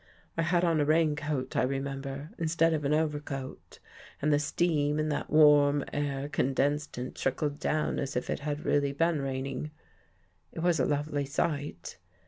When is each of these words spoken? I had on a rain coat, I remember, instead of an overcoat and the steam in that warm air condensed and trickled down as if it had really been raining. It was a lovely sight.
I 0.35 0.41
had 0.41 0.63
on 0.63 0.79
a 0.79 0.83
rain 0.85 1.15
coat, 1.15 1.55
I 1.55 1.61
remember, 1.61 2.31
instead 2.39 2.73
of 2.73 2.83
an 2.85 2.93
overcoat 2.95 3.77
and 4.19 4.33
the 4.33 4.39
steam 4.39 4.97
in 4.97 5.09
that 5.09 5.29
warm 5.29 5.85
air 5.93 6.27
condensed 6.27 6.97
and 6.97 7.15
trickled 7.15 7.59
down 7.59 7.99
as 7.99 8.15
if 8.15 8.27
it 8.27 8.39
had 8.39 8.65
really 8.65 8.93
been 8.93 9.21
raining. 9.21 9.69
It 10.53 10.61
was 10.61 10.79
a 10.79 10.85
lovely 10.85 11.25
sight. 11.25 11.99